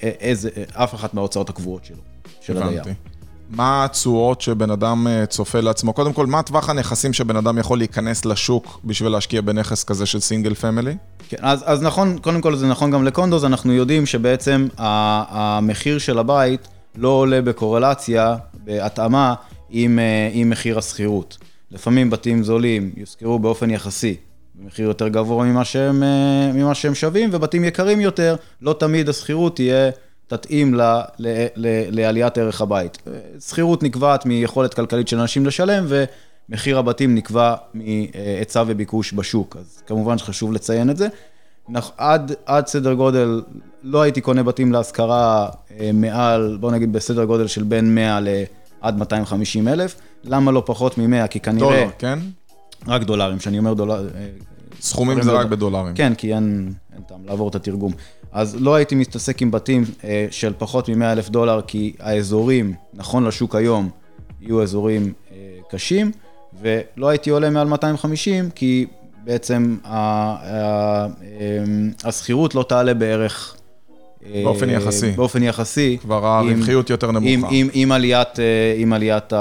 [0.02, 2.02] איזה, אף אחת מההוצאות הקבועות שלו,
[2.41, 2.84] של הדייר.
[3.52, 5.94] מה התשואות שבן אדם אה, צופה לעצמו?
[5.94, 10.20] קודם כל, מה טווח הנכסים שבן אדם יכול להיכנס לשוק בשביל להשקיע בנכס כזה של
[10.20, 10.96] סינגל פמילי?
[11.30, 16.20] כן, אז, אז נכון, קודם כל זה נכון גם לקונדוס, אנחנו יודעים שבעצם המחיר של
[16.20, 19.34] הבית לא עולה בקורלציה, בהתאמה,
[19.70, 21.38] עם, אה, עם מחיר השכירות.
[21.72, 24.16] לפעמים בתים זולים יושכרו באופן יחסי
[24.56, 29.56] במחיר יותר גבוה ממה שהם, אה, ממה שהם שווים, ובתים יקרים יותר, לא תמיד השכירות
[29.56, 29.92] תהיה...
[30.32, 30.82] תתאים ל,
[31.20, 32.98] ל, ל, לעליית ערך הבית.
[33.48, 39.58] שכירות נקבעת מיכולת כלכלית של אנשים לשלם, ומחיר הבתים נקבע מהיצע וביקוש בשוק.
[39.60, 41.08] אז כמובן שחשוב לציין את זה.
[41.98, 43.41] עד, עד סדר גודל,
[43.84, 48.98] לא הייתי קונה בתים להשכרה אה, מעל, בוא נגיד בסדר גודל של בין 100 לעד
[48.98, 49.96] 250 אלף.
[50.24, 51.28] למה לא פחות מ-100?
[51.28, 51.67] כי כנראה...
[51.67, 52.20] דולר, כן?
[52.88, 54.08] רק דולרים, כשאני אומר דולר...
[54.15, 54.30] אה,
[54.82, 55.96] סכומים זה רק בדולרים.
[55.96, 57.94] כן, כי אין, אין טעם לעבור את התרגום.
[58.32, 63.28] אז לא הייתי מתעסק עם בתים אה, של פחות מ-100 אלף דולר, כי האזורים, נכון
[63.28, 63.89] לשוק היום,
[64.41, 65.38] יהיו אזורים אה,
[65.70, 66.12] קשים,
[66.62, 68.86] ולא הייתי עולה מעל 250, כי
[69.24, 71.08] בעצם אה,
[72.04, 73.56] השכירות לא תעלה בערך...
[74.44, 75.12] באופן יחסי.
[75.12, 75.98] באופן יחסי.
[76.02, 77.30] כבר הרווחיות יותר נמוכה.
[77.30, 78.30] עם, עם, עם עליית,
[78.78, 79.34] עם עליית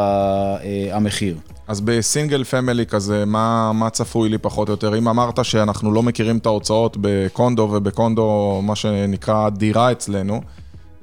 [0.92, 1.36] המחיר.
[1.70, 4.98] אז ב single family כזה, מה, מה צפוי לי פחות או יותר?
[4.98, 10.40] אם אמרת שאנחנו לא מכירים את ההוצאות ב condo, וב condo, מה שנקרא דירה אצלנו,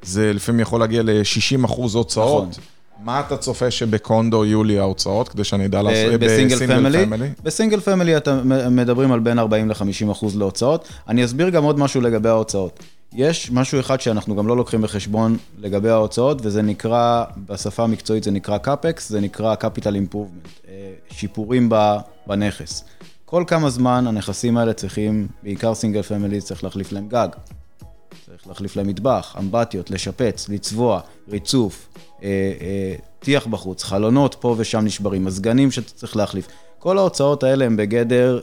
[0.03, 2.49] זה לפעמים יכול להגיע ל-60 אחוז הוצאות.
[2.49, 2.63] נכון.
[3.03, 7.05] מה אתה צופה שב condo יהיו לי ההוצאות, כדי שאני אדע לעשות בסינגל פמילי?
[7.43, 10.87] בסינגל פמילי אתם מדברים על בין 40 ל-50 אחוז להוצאות.
[11.07, 12.79] אני אסביר גם עוד משהו לגבי ההוצאות.
[13.13, 18.31] יש משהו אחד שאנחנו גם לא לוקחים בחשבון לגבי ההוצאות, וזה נקרא, בשפה המקצועית זה
[18.31, 21.69] נקרא CAPEX, זה נקרא capital improvement, אה, שיפורים
[22.27, 22.83] בנכס.
[23.25, 27.27] כל כמה זמן הנכסים האלה צריכים, בעיקר single family, צריך להחליף להם גג.
[28.25, 31.87] צריך להחליף להם מטבח, אמבטיות, לשפץ, לצבוע, ריצוף,
[32.23, 32.27] אה,
[32.61, 36.47] אה, טיח בחוץ, חלונות פה ושם נשברים, מזגנים שאתה צריך להחליף.
[36.79, 38.39] כל ההוצאות האלה הן בגדר,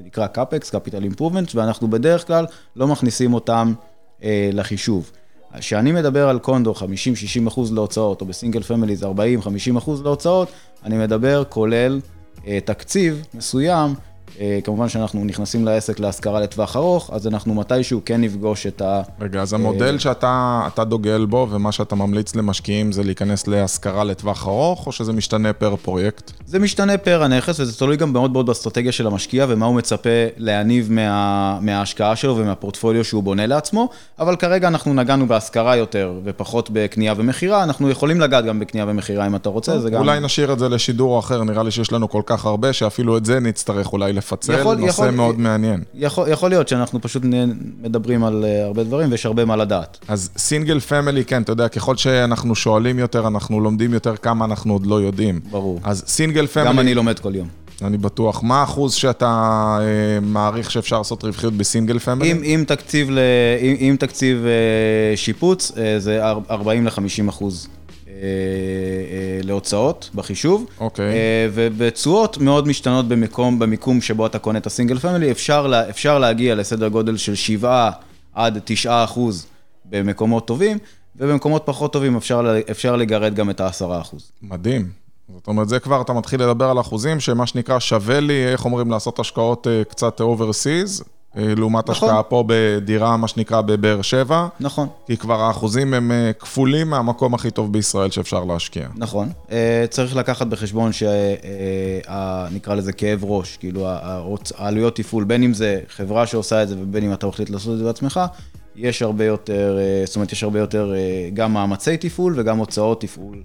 [0.00, 3.72] זה נקרא CAPEX, Capital Improvement, ואנחנו בדרך כלל לא מכניסים אותם
[4.22, 5.10] אה, לחישוב.
[5.58, 10.48] כשאני מדבר על condo 50-60 אחוז להוצאות, או ב single family זה 40-50 אחוז להוצאות,
[10.84, 12.00] אני מדבר כולל
[12.46, 13.94] אה, תקציב מסוים
[14.64, 19.02] כמובן שאנחנו נכנסים לעסק להשכרה לטווח ארוך, אז אנחנו מתישהו כן נפגוש את ה...
[19.20, 24.86] רגע, אז המודל שאתה דוגל בו ומה שאתה ממליץ למשקיעים זה להיכנס להשכרה לטווח ארוך,
[24.86, 26.32] או שזה משתנה פר פרויקט?
[26.46, 30.10] זה משתנה פר הנכס, וזה תלוי גם מאוד מאוד באסטרטגיה של המשקיע ומה הוא מצפה
[30.36, 33.88] להניב מה, מההשקעה שלו ומהפורטפוליו שהוא בונה לעצמו,
[34.18, 39.26] אבל כרגע אנחנו נגענו בהשכרה יותר ופחות בקנייה ומכירה, אנחנו יכולים לגעת גם בקנייה ומכירה
[39.26, 40.00] אם אתה רוצה, זה גם...
[40.00, 43.24] אולי נשאיר את זה לשידור אחר, נראה לי שיש לנו כל כך הרבה, שאפילו את
[43.24, 45.82] זה נצטרך אולי לפצל, יכול, נושא יכול, מאוד מעניין.
[45.94, 47.22] יכול, יכול להיות שאנחנו פשוט
[47.82, 49.98] מדברים על uh, הרבה דברים ויש הרבה מה לדעת.
[50.08, 54.72] אז סינגל פמילי, כן, אתה יודע, ככל שאנחנו שואלים יותר, אנחנו לומדים יותר כמה אנחנו
[54.72, 55.40] עוד לא יודעים.
[55.50, 55.80] ברור.
[55.84, 56.68] אז single family...
[56.68, 57.48] גם אני לומד כל יום.
[57.82, 58.42] אני בטוח.
[58.42, 62.30] מה האחוז שאתה אה, מעריך שאפשר לעשות רווחיות ב single family?
[62.30, 63.18] עם, עם תקציב, ל,
[63.60, 67.68] עם, עם תקציב אה, שיפוץ, אה, זה 40 ל-50 אחוז.
[68.20, 70.66] אה, אה, להוצאות בחישוב.
[70.80, 71.12] אוקיי.
[71.12, 75.30] אה, ובתשואות מאוד משתנות במקום, במיקום שבו אתה קונה את הסינגל פמילי.
[75.30, 77.90] אפשר, לה, אפשר להגיע לסדר גודל של 7
[78.34, 79.46] עד 9 אחוז
[79.84, 80.78] במקומות טובים,
[81.16, 84.32] ובמקומות פחות טובים אפשר, אפשר לגרד גם את ה-10 אחוז.
[84.42, 84.88] מדהים.
[85.34, 88.90] זאת אומרת, זה כבר, אתה מתחיל לדבר על אחוזים, שמה שנקרא שווה לי, איך אומרים,
[88.90, 92.08] לעשות השקעות קצת overseas, לעומת נכון.
[92.08, 94.46] השקעה פה בדירה, מה שנקרא, בבאר שבע.
[94.60, 94.88] נכון.
[95.06, 98.88] כי כבר האחוזים הם אה, כפולים מהמקום הכי טוב בישראל שאפשר להשקיע.
[98.96, 99.28] נכון.
[99.50, 103.86] אה, צריך לקחת בחשבון שנקרא לזה כאב ראש, כאילו
[104.56, 107.78] העלויות תפעול, בין אם זה חברה שעושה את זה ובין אם אתה מחליט לעשות את
[107.78, 108.20] זה בעצמך,
[108.76, 110.94] יש הרבה יותר, זאת אומרת, יש הרבה יותר
[111.34, 113.42] גם מאמצי תפעול וגם הוצאות תפעול.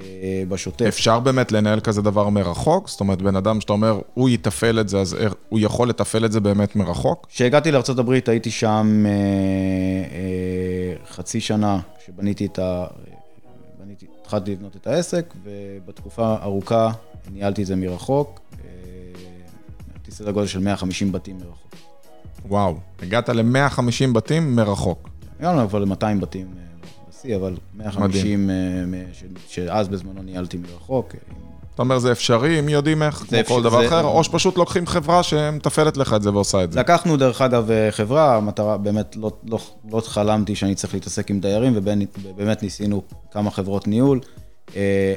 [0.00, 0.84] אה, בשוטף.
[0.86, 2.88] אפשר באמת לנהל כזה דבר מרחוק?
[2.88, 5.16] זאת אומרת, בן אדם שאתה אומר, הוא יתפעל את זה, אז
[5.48, 7.26] הוא יכול לתפעל את זה באמת מרחוק?
[7.30, 12.86] כשהגעתי לארה"ב הייתי שם אה, אה, חצי שנה, שבניתי את ה...
[13.78, 16.90] בניתי, התחלתי לבנות את העסק, ובתקופה ארוכה
[17.32, 18.40] ניהלתי את זה מרחוק.
[19.94, 21.74] הייתי סדר גודל של 150 בתים מרחוק.
[22.48, 25.08] וואו, הגעת ל-150 בתים מרחוק.
[25.40, 26.46] הגענו כבר ל-200 בתים.
[27.24, 28.54] בשיא, אבל 150 אה,
[29.48, 31.14] שאז בזמנו ניהלתי מרחוק.
[31.74, 33.86] אתה אומר זה אפשרי, אם יודעים איך, כמו כל דבר זה...
[33.86, 36.80] אחר, או שפשוט לוקחים חברה שמתפעלת לך את זה ועושה את זה.
[36.80, 39.58] לקחנו דרך אגב אה, חברה, המטרה, באמת לא, לא,
[39.90, 44.20] לא חלמתי שאני צריך להתעסק עם דיירים, ובאמת ניסינו כמה חברות ניהול.
[44.76, 45.14] אה,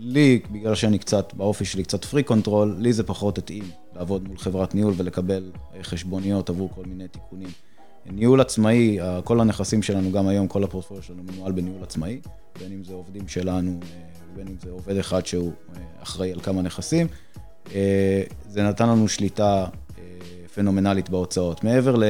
[0.00, 3.64] לי, בגלל שאני קצת, באופי שלי קצת freak control, לי זה פחות התאים
[3.96, 5.50] לעבוד מול חברת ניהול ולקבל
[5.82, 7.48] חשבוניות עבור כל מיני תיקונים.
[8.12, 12.20] ניהול עצמאי, כל הנכסים שלנו, גם היום, כל הפורטפוליו שלנו מנוהל בניהול עצמאי,
[12.58, 13.88] בין אם זה עובדים שלנו, אה,
[14.36, 17.06] בין אם זה עובד אחד שהוא אה, אחראי על כמה נכסים.
[17.74, 19.66] אה, זה נתן לנו שליטה
[20.54, 21.64] פנומנלית בהוצאות.
[21.64, 22.04] מעבר ל...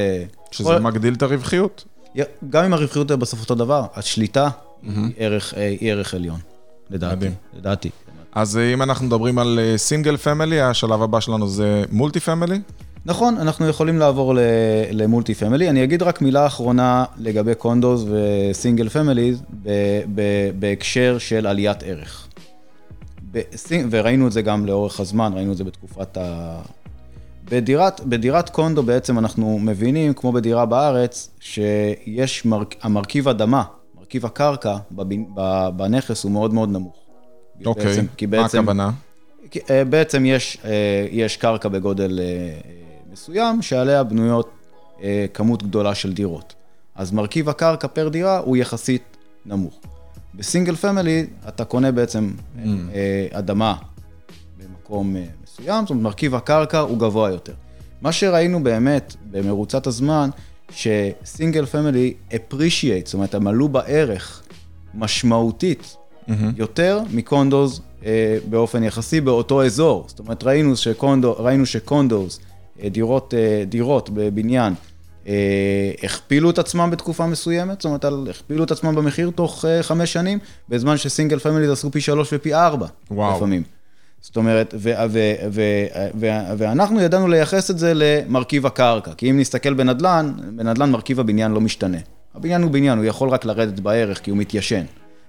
[0.51, 0.79] שזה כל...
[0.79, 1.85] מגדיל את הרווחיות.
[2.49, 4.87] גם אם הרווחיות היא בסוף אותו דבר, השליטה mm-hmm.
[4.87, 6.39] היא, ערך, היא ערך עליון,
[6.89, 7.15] לדעתי.
[7.15, 7.33] מדהים.
[7.53, 7.89] לדעתי.
[8.31, 12.59] אז אם אנחנו מדברים על single family, השלב הבא שלנו זה multi family?
[13.05, 14.33] נכון, אנחנו יכולים לעבור
[14.91, 15.69] ל multi family.
[15.69, 19.41] אני אגיד רק מילה אחרונה לגבי condos ו single families
[20.59, 22.27] בהקשר של עליית ערך.
[23.89, 26.59] וראינו את זה גם לאורך הזמן, ראינו את זה בתקופת ה...
[27.51, 33.63] בדירת, בדירת קונדו בעצם אנחנו מבינים, כמו בדירה בארץ, שיש מר, המרכיב אדמה,
[33.99, 34.77] מרכיב הקרקע
[35.75, 36.95] בנכס הוא מאוד מאוד נמוך.
[37.65, 38.91] אוקיי, בעצם, מה בעצם, הכוונה?
[39.69, 42.59] אה, בעצם יש, אה, יש קרקע בגודל אה,
[43.17, 44.49] מסוים, שעליה בנויות
[45.01, 46.53] אה, כמות גדולה של דירות.
[46.95, 49.79] אז מרכיב הקרקע פר דירה הוא יחסית נמוך.
[50.35, 52.59] ב single family אתה קונה בעצם mm.
[52.93, 53.75] אה, אדמה
[54.57, 57.53] במקום אה, מסוים, זאת אומרת מרכיב הקרקע הוא גבוה יותר.
[58.01, 60.29] מה שראינו באמת במרוצת הזמן,
[60.71, 64.43] ש single family appreciate, זאת אומרת הם עלו בערך
[64.93, 66.31] משמעותית mm-hmm.
[66.55, 70.05] יותר מ condos אה, באופן יחסי באותו אזור.
[70.07, 72.46] זאת אומרת ראינו ש condo, ראינו ש condos אה,
[72.85, 74.73] דירות, אה, דירות בבניין
[75.27, 80.39] אה, הכפילו את עצמם בתקופה מסוימת, זאת אומרת, הכפילו את עצמם במחיר תוך חמש שנים,
[80.69, 83.63] בזמן ש single family עשו פי שלוש ופי ארבע לפעמים.
[84.21, 85.85] זאת אומרת, ו- ו- ו-
[86.19, 91.51] ו- ואנחנו ידענו לייחס את זה למרכיב הקרקע, כי אם נסתכל בנדל"ן, בנדל"ן מרכיב הבניין
[91.51, 91.97] לא משתנה.
[92.35, 94.83] הבניין הוא בניין, הוא יכול רק לרדת בערך כי הוא מתיישן.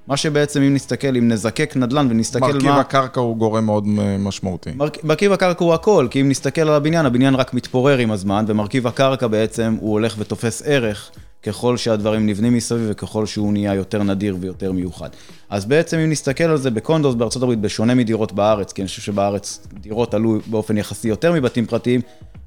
[0.08, 2.68] מה שבעצם, אם נסתכל, אם נזקק נדל"ן ונסתכל מרכיב מה...
[2.68, 3.84] מרכיב הקרקע הוא גורם מאוד
[4.18, 4.70] משמעותי.
[4.76, 5.04] מרכ...
[5.04, 8.86] מרכיב הקרקע הוא הכל, כי אם נסתכל על הבניין, הבניין רק מתפורר עם הזמן, ומרכיב
[8.86, 11.10] הקרקע בעצם, הוא הולך ותופס ערך
[11.42, 15.08] ככל שהדברים נבנים מסביב וככל שהוא נהיה יותר נדיר ויותר מיוחד.
[15.50, 18.88] אז בעצם אם נסתכל על זה ב condos בארצות הברית, בשונה מדירות בארץ, כי אני
[18.88, 22.00] חושב שבארץ דירות עלו באופן יחסי יותר מבתים פרטיים,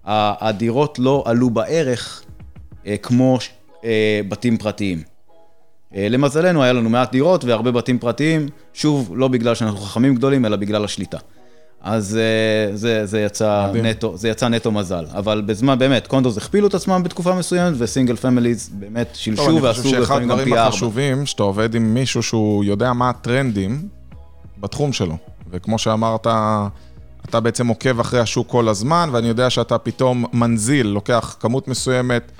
[0.05, 2.23] הדירות לא עלו בערך
[2.87, 3.39] אה, כמו
[3.83, 5.10] אה, בתים פרטיים.
[5.95, 10.45] אה, למזלנו, היה לנו מעט דירות והרבה בתים פרטיים, שוב, לא בגלל שאנחנו חכמים גדולים,
[10.45, 11.17] אלא בגלל השליטה.
[11.81, 15.05] אז אה, זה, זה, יצא נטו, זה יצא נטו מזל.
[15.13, 19.61] אבל בזמן, באמת, condos הכפילו את עצמם בתקופה מסוימת, ו single families באמת שילשו ועשו
[19.61, 20.01] לפעמים גם פי ארבע.
[20.01, 23.87] אני חושב שאחד הדברים החשובים, שאתה עובד עם מישהו שהוא יודע מה הטרנדים
[24.57, 25.17] בתחום שלו.
[25.51, 26.27] וכמו שאמרת,
[27.29, 32.31] אתה בעצם עוקב אחרי השוק כל הזמן, ואני יודע שאתה פתאום מנזיל, לוקח כמות מסוימת,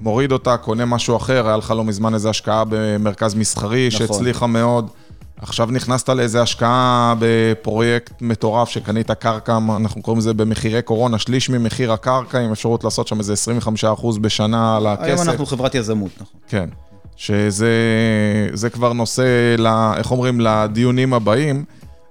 [0.00, 4.06] מוריד אותה, קונה משהו אחר, היה לך לא מזמן איזו השקעה במרכז מסחרי נכון.
[4.06, 4.90] שהצליחה מאוד.
[5.40, 11.92] עכשיו נכנסת לאיזו השקעה בפרויקט מטורף שקנית קרקע, אנחנו קוראים לזה במחירי קורונה, שליש ממחיר
[11.92, 13.34] הקרקע, עם אפשרות לעשות שם איזה
[13.96, 15.06] 25% בשנה על הכסף.
[15.06, 16.40] היום אנחנו חברת יזמות, נכון.
[16.48, 16.68] כן,
[17.16, 21.64] שזה כבר נושא, לה, איך אומרים, לדיונים הבאים.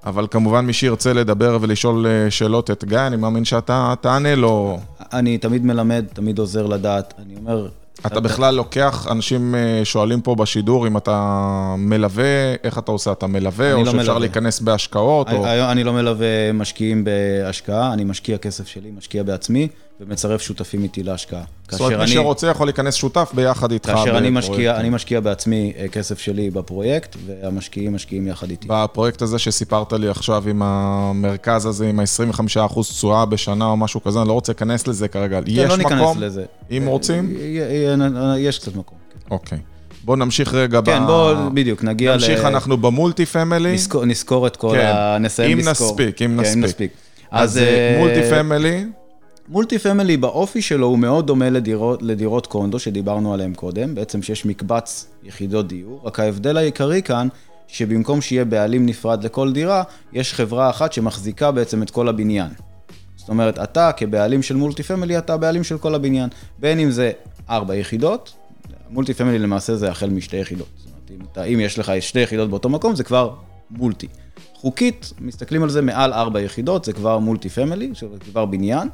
[0.07, 4.79] אבל כמובן מי שירצה לדבר ולשאול אה, שאלות את גיא, אני מאמין שאתה תענה לו.
[5.13, 7.13] אני תמיד מלמד, תמיד עוזר לדעת.
[7.25, 7.67] אני אומר,
[8.05, 13.11] אתה בכלל לוקח, אנשים אה, שואלים פה בשידור אם אתה מלווה, איך אתה עושה?
[13.11, 14.19] אתה מלווה, או לא שאפשר מלווה.
[14.19, 15.29] להיכנס בהשקעות?
[15.29, 15.71] אני, או...
[15.71, 19.67] אני לא מלווה משקיעים בהשקעה, אני משקיע כסף שלי, משקיע בעצמי,
[20.01, 21.43] ומצרף שותפים איתי להשקעה.
[21.69, 25.73] זאת אומרת, מי שרוצה יכול להיכנס שותף ביחד איתך כאשר אני משקיע, אני משקיע בעצמי
[25.77, 28.67] אה, כסף שלי בפרויקט, והמשקיעים משקיעים יחד איתי.
[28.69, 34.19] בפרויקט הזה שסיפרת לי עכשיו עם המרכז הזה, עם ה-25% תשואה בשנה או משהו כזה,
[34.19, 35.41] אני לא רוצה להיכנס לזה כרגע.
[35.41, 36.21] כן, יש לא מקום?
[36.21, 36.45] לזה.
[36.71, 37.37] אם רוצים?
[38.37, 38.97] יש קצת מקום.
[39.13, 39.19] כן.
[39.31, 39.59] אוקיי.
[40.03, 40.97] בוא נמשיך רגע כן, ב...
[40.97, 42.31] כן, בוא, בדיוק, נגיע נמשיך, ל...
[42.31, 43.73] נמשיך, אנחנו במולטי פמילי.
[43.73, 44.93] נזכור, נזכור את כל כן.
[44.95, 45.17] ה...
[45.19, 45.91] נסיים אם לזכור.
[45.91, 46.55] נספיק, אם כן, נספיק.
[46.57, 46.91] אם נספיק.
[47.31, 47.59] אז, אז
[47.99, 48.85] מולטי פמילי.
[49.49, 54.45] מולטי פמילי באופי שלו הוא מאוד דומה לדירות, לדירות condo שדיברנו עליהן קודם, בעצם שיש
[54.45, 57.27] מקבץ יחידות דיור, רק ההבדל העיקרי כאן,
[57.67, 59.83] שבמקום שיהיה בעלים נפרד לכל דירה,
[60.13, 62.49] יש חברה אחת שמחזיקה בעצם את כל הבניין.
[63.15, 66.29] זאת אומרת, אתה כבעלים של multi family, אתה בעלים של כל הבניין.
[66.59, 67.11] בין אם זה
[67.49, 68.33] ארבע יחידות,
[68.89, 70.67] multi family למעשה זה החל משתי יחידות.
[70.77, 73.33] זאת אומרת, אם, אתה, אם יש לך שתי יחידות באותו מקום, זה כבר
[73.71, 74.07] multi.
[74.53, 78.87] חוקית, מסתכלים על זה מעל ארבע יחידות, זה כבר multi family, זה כבר בניין.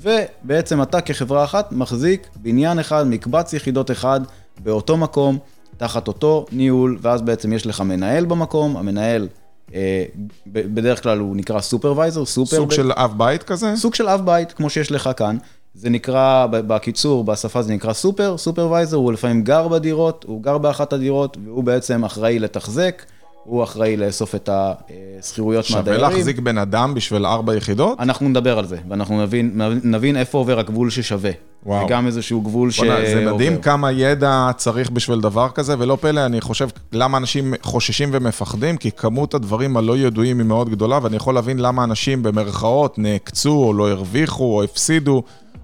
[0.00, 4.20] ובעצם אתה כחברה אחת מחזיק בניין אחד, מקבץ יחידות אחד,
[4.62, 5.38] באותו מקום,
[5.76, 9.28] תחת אותו ניהול, ואז בעצם יש לך מנהל במקום, המנהל
[9.74, 10.04] אה,
[10.46, 12.56] בדרך כלל הוא נקרא supervisor, super...
[12.56, 12.72] סוג ב...
[12.72, 13.76] של אב בית כזה?
[13.76, 15.36] סוג של אב בית, כמו שיש לך כאן.
[15.74, 20.92] זה נקרא, בקיצור, בשפה זה נקרא super, supervisor, הוא לפעמים גר בדירות, הוא גר באחת
[20.92, 23.02] הדירות, והוא בעצם אחראי לתחזק.
[23.48, 26.00] הוא אחראי לאסוף את השכירויות מהדיירים.
[26.00, 28.00] שווה להחזיק בן אדם בשביל ארבע יחידות?
[28.00, 31.30] אנחנו נדבר על זה, ואנחנו נבין, נבין איפה עובר הגבול ששווה.
[31.66, 31.86] וואו.
[31.86, 33.00] וגם איזשהו גבול שעובר.
[33.06, 38.10] זה מדהים כמה ידע צריך בשביל דבר כזה, ולא פלא, אני חושב, למה אנשים חוששים
[38.12, 42.98] ומפחדים, כי כמות הדברים הלא ידועים היא מאוד גדולה, ואני יכול להבין למה אנשים במרכאות
[42.98, 45.22] נעקצו, או לא הרוויחו, או הפסידו,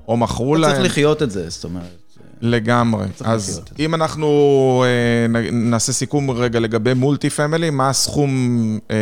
[0.08, 0.72] או מכרו להם.
[0.72, 2.03] צריך לחיות את זה, זאת אומרת.
[2.40, 3.06] לגמרי.
[3.24, 4.28] אז אם אנחנו
[4.86, 8.30] אה, נעשה סיכום רגע לגבי multi family, מה הסכום
[8.90, 8.96] אה,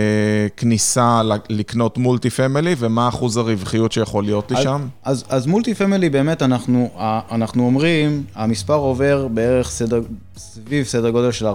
[0.57, 4.87] כניסה לקנות multi family ומה אחוז הרווחיות שיכול להיות לי שם?
[5.05, 6.91] אז, אז multi family באמת אנחנו,
[7.31, 10.01] אנחנו אומרים, המספר עובר בערך סדר,
[10.37, 11.53] סביב סדר גודל של 40-50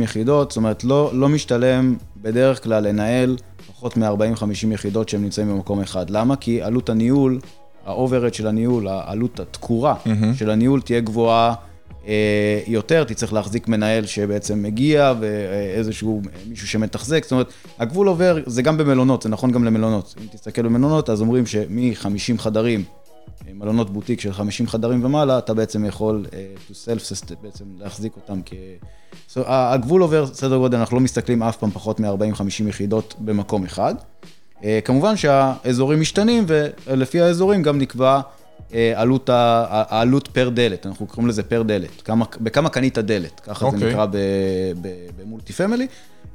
[0.00, 5.80] יחידות, זאת אומרת לא, לא משתלם בדרך כלל לנהל פחות מ-40-50 יחידות שהם נמצאים במקום
[5.80, 6.10] אחד.
[6.10, 6.36] למה?
[6.36, 7.38] כי עלות הניהול
[7.84, 10.38] ה overhead של הניהול, העלות התקורה mm-hmm.
[10.38, 11.54] של הניהול תהיה גבוהה
[12.06, 18.62] אה, יותר, תצטרך להחזיק מנהל שבעצם מגיע ואיזשהו מישהו שמתחזק, זאת אומרת, הגבול עובר, זה
[18.62, 20.14] גם במלונות, זה נכון גם למלונות.
[20.22, 22.84] אם תסתכל במלונות, אז אומרים שמ-50 חדרים,
[23.54, 28.40] מלונות בוטיק של 50 חדרים ומעלה, אתה בעצם יכול uh, to self בעצם להחזיק אותם
[28.46, 28.52] כ...
[29.30, 33.94] So, הגבול עובר, סדר גודל, אנחנו לא מסתכלים אף פעם פחות מ-40-50 יחידות במקום אחד.
[34.64, 38.20] אה, כמובן שהאזורים משתנים, ולפי האזורים גם נקבע
[38.74, 43.66] אה, עלות, העלות per דלת, אנחנו קוראים לזה per דלת, כמה, בכמה קנית דלת, ככה
[43.66, 43.70] okay.
[43.70, 43.88] זה אוקיי.
[43.88, 44.06] נקרא
[45.24, 45.86] ב multi family,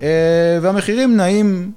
[0.01, 1.71] אה, והמחירים נעים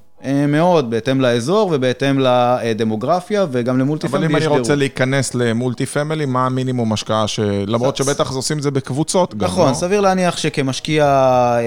[0.49, 4.27] מאוד בהתאם לאזור ובהתאם לדמוגרפיה וגם ל multi family.
[4.27, 7.41] אבל אם אני רוצה להיכנס ל multi family, מה המינימום השקעה ש...
[7.67, 9.75] למרות שבטח עושים את זה בקבוצות גם, נכון, לא?
[9.75, 11.59] סביר להניח שכמשקיע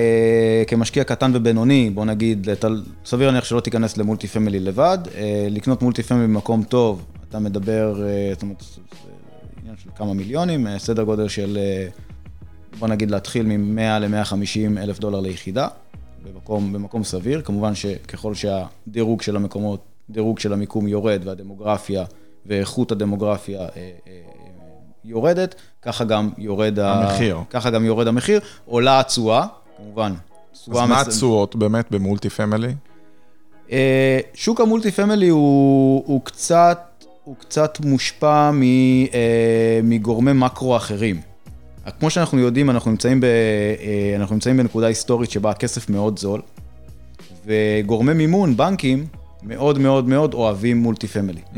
[0.67, 2.47] כמשקיע קטן ובינוני, בוא נגיד,
[3.05, 4.97] סביר להניח שלא תיכנס ל multi family לבד.
[5.49, 7.95] לקנות מולטי פמילי במקום טוב, אתה מדבר,
[8.33, 8.63] זאת אומרת,
[9.61, 11.57] עניין של כמה מיליונים, סדר גודל של,
[12.79, 15.67] בוא נגיד, להתחיל מ-100 ל-150 אלף דולר ליחידה.
[16.25, 17.41] במקום, במקום סביר.
[17.41, 22.05] כמובן שככל שהדירוג של המקומות, דירוג של המיקום יורד והדמוגרפיה
[22.45, 23.91] ואיכות הדמוגרפיה אה, אה,
[25.05, 27.37] יורדת, ככה גם יורד המחיר.
[27.37, 27.43] ה...
[27.49, 29.45] ככה גם יורד המחיר, עולה התשואה,
[29.77, 30.13] כמובן.
[30.53, 32.73] אז מה התשואות באמת ב multi family?
[33.71, 36.79] אה, שוק ה multi family הוא, הוא קצת
[37.23, 41.21] הוא קצת מושפע מ, אה, מגורמי מקרו אחרים.
[41.99, 46.41] כמו שאנחנו יודעים, אנחנו נמצאים, ב, אה, אנחנו נמצאים בנקודה היסטורית שבה הכסף מאוד זול,
[47.45, 49.05] וגורמי מימון, בנקים,
[49.43, 51.41] מאוד מאוד מאוד אוהבים multi family.
[51.53, 51.57] Mm.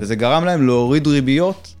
[0.00, 1.74] וזה גרם להם להוריד ריביות.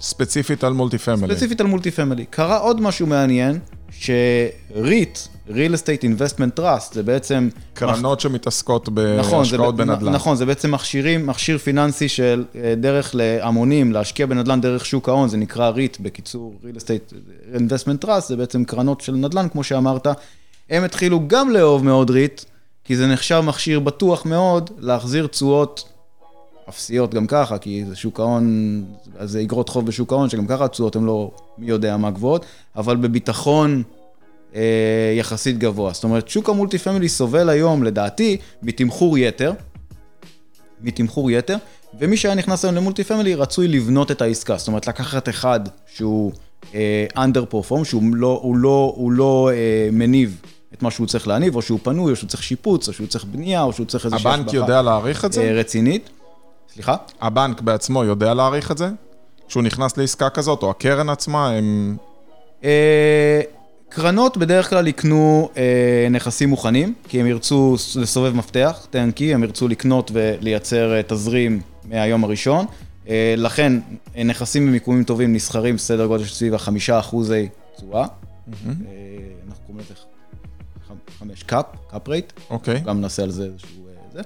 [0.00, 1.34] ספציפית על multi family.
[1.34, 2.24] ספציפית על multi family.
[2.30, 3.58] קרה עוד משהו מעניין,
[3.98, 7.48] ש REIT, real estate investment trust, זה בעצם...
[7.74, 8.22] קרנות מח...
[8.22, 8.94] שמתעסקות נכון,
[9.38, 10.12] בהשקעות נכון, בנדל"ן.
[10.12, 15.28] נכון, זה בעצם מכשירים, מכשיר פיננסי של אה, דרך להמונים, להשקיע בנדל"ן דרך שוק ההון,
[15.28, 17.14] זה נקרא REIT, בקיצור, real estate
[17.54, 20.06] investment trust, זה בעצם קרנות של נדל"ן, כמו שאמרת.
[20.70, 22.42] הם התחילו גם לאהוב מאוד REIT,
[22.84, 25.91] כי זה נחשב מכשיר בטוח מאוד להחזיר תשואות
[26.68, 28.84] אפסיות גם ככה, כי זה שוק ההון,
[29.18, 32.46] אז זה אגרות חוב בשוק ההון, שגם ככה התשואות הן לא מי יודע מה גבוהות,
[32.76, 33.82] אבל בביטחון
[34.54, 35.92] אה, יחסית גבוה.
[35.92, 39.52] זאת אומרת, שוק ה multi family סובל היום, לדעתי, מתמחור יתר,
[40.80, 41.56] מתמחור יתר,
[41.98, 44.56] ומי שהיה נכנס היום ל multi family רצוי לבנות את העסקה.
[44.56, 45.60] זאת אומרת, לקחת אחד
[45.94, 46.32] שהוא
[46.74, 50.40] אה, under perform, שהוא לא, הוא לא, הוא לא אה, מניב
[50.74, 53.24] את מה שהוא צריך להניב, או שהוא פנוי, או שהוא צריך שיפוץ, או שהוא צריך
[53.24, 54.42] בנייה, או שהוא צריך איזושהי השבחה.
[54.42, 55.42] הבנק יודע להעריך את זה?
[55.42, 56.10] אה, רצינית.
[56.72, 56.96] סליחה?
[57.20, 58.88] הבנק בעצמו יודע להעריך את זה?
[59.48, 61.96] כשהוא נכנס לעסקה כזאת, או הקרן עצמה, הם...
[62.64, 63.40] אה,
[63.88, 69.68] קרנות בדרך כלל יקנו אה, נכסים מוכנים, כי הם ירצו לסובב מפתח, טנקי, הם ירצו
[69.68, 72.66] לקנות ולייצר אה, תזרים מהיום הראשון.
[73.08, 73.72] אה, לכן,
[74.16, 78.04] אה, נכסים במיקומים טובים נסחרים סדר גודל של סביב החמישה אחוזי תשואה.
[78.04, 78.52] Mm-hmm.
[78.66, 78.92] אה,
[79.48, 79.94] אנחנו קוראים לזה
[81.18, 82.32] חמש cap, cap rate.
[82.50, 82.80] אוקיי.
[82.80, 83.86] גם נעשה על זה איזשהו...
[83.88, 84.22] אה, זה.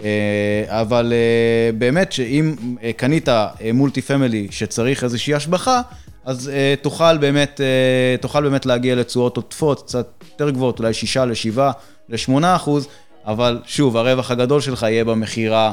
[0.00, 3.28] אה, אבל אה, באמת שאם אה, קנית
[3.74, 5.80] multi family שצריך איזושהי השבחה,
[6.24, 6.50] אז
[6.82, 7.60] תוכל באמת,
[8.20, 11.60] תוכל באמת להגיע לתשואות שוטפות קצת יותר גבוהות, אולי 6 ל-7
[12.08, 12.88] ל-8 אחוז,
[13.26, 15.72] אבל שוב, הרווח הגדול שלך יהיה במכירה,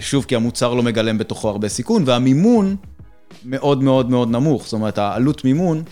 [0.00, 2.76] שוב, כי המוצר לא מגלם בתוכו הרבה סיכון, והמימון
[3.44, 5.82] מאוד מאוד מאוד נמוך, זאת אומרת, העלות מימון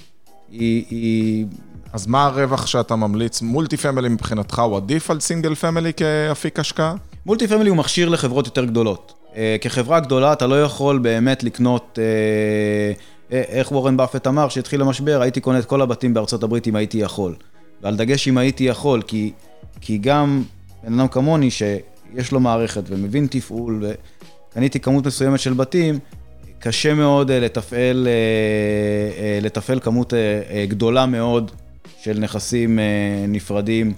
[0.51, 0.85] היא...
[0.91, 1.47] היא
[1.93, 3.43] אז מה הרווח שאתה ממליץ?
[3.43, 6.95] multi family מבחינתך הוא עדיף על single family כאפיק השקעה?
[7.27, 9.15] multi family הוא מכשיר לחברות יותר גדולות.
[9.37, 12.93] אה, כחברה גדולה אתה לא יכול באמת לקנות, אה,
[13.33, 16.99] איך וורן באפט אמר, כשהתחיל המשבר, הייתי קונה את כל הבתים בארצות הברית אם הייתי
[16.99, 17.35] יכול.
[17.83, 19.33] ועל דגש אם הייתי יכול, כי,
[19.81, 20.43] כי גם
[20.85, 23.85] בן אדם כמוני שיש לו מערכת ומבין תפעול,
[24.51, 25.99] וקניתי כמות מסוימת של בתים,
[26.59, 28.09] קשה מאוד לתפעל,
[29.43, 30.13] לתפעל כמות
[30.69, 31.51] גדולה מאוד
[32.03, 32.85] של נכסים אה,
[33.29, 33.93] נפרדים,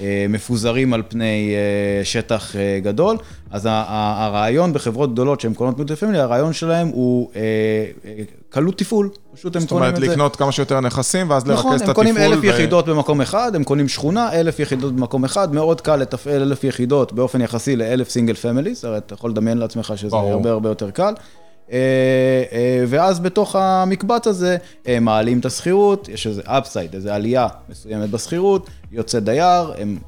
[0.00, 3.16] אה, מפוזרים על פני אה, שטח גדול.
[3.50, 7.30] אז הרעיון בחברות גדולות שהן קונות multi family, הרעיון שלהם הוא
[8.48, 9.08] קלות תפעול.
[9.34, 10.00] פשוט הם קונים את זה.
[10.00, 12.06] זאת אומרת, לקנות כמה שיותר נכסים ואז לרכז נכון, את התפעול.
[12.06, 12.44] נכון, הם קונים אלף.
[12.44, 17.12] יחידות במקום אחד, הם קונים שכונה, אלף יחידות במקום אחד, מאוד קל לתפעל אלף יחידות
[17.12, 20.16] באופן יחסי לאלף single families, הרי אתה יכול לדמיין לעצמך שזה.
[20.16, 21.14] הרבה הרבה יותר קל.
[21.72, 21.78] אה,
[22.52, 24.56] אה, ואז בתוך המקבץ הזה
[25.00, 29.98] מעלים את השכירות, יש איזה אפסייד, איזה עלייה מסוימת בשכירות, יוצא דייר, הם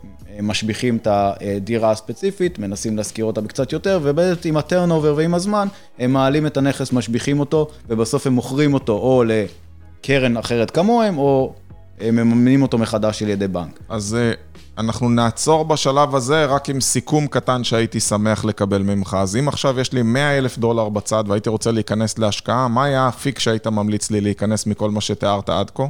[0.42, 6.12] משביחים את הדירה הספציפית, מנסים להשכיר אותה בקצת יותר, ובאמת עם הטרנובר ועם הזמן, הם
[6.12, 11.53] מעלים את הנכס, משביחים אותו, ובסוף הם מוכרים אותו או לקרן אחרת כמוהם, או
[12.01, 13.81] מממנים אותו מחדש על ידי בנק.
[13.88, 14.33] אז אה,
[14.79, 19.17] אנחנו נעצור בשלב הזה רק עם סיכום קטן שהייתי שמח לקבל ממך.
[19.21, 23.03] אז אם עכשיו יש לי 100 אלף דולר בצד והייתי רוצה להיכנס להשקעה, מה היה
[23.03, 25.85] האפיק שהיית ממליץ לי להיכנס מכל מה שתיארת עד כה?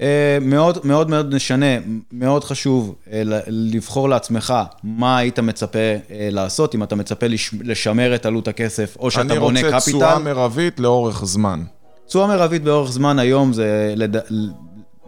[0.00, 1.66] אה, מאוד מאוד מאוד נשנה,
[2.12, 5.78] מאוד חשוב אה, לבחור לעצמך מה היית מצפה
[6.10, 7.26] לעשות, אם אתה מצפה
[7.60, 9.68] לשמר את עלות הכסף, או שאתה בונה קפיטל.
[9.68, 11.62] אני רוצה תשואה מרבית לאורך זמן.
[12.06, 13.94] תשואה מרבית באורך זמן היום זה